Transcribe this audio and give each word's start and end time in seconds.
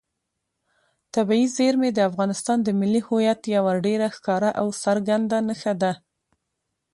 طبیعي 1.15 1.47
زیرمې 1.57 1.89
د 1.93 1.99
افغانستان 2.09 2.57
د 2.63 2.67
ملي 2.79 3.01
هویت 3.07 3.41
یوه 3.55 3.73
ډېره 3.85 4.07
ښکاره 4.15 4.49
او 4.61 4.67
څرګنده 4.83 5.37
نښه 5.47 5.73
ده. 5.81 5.93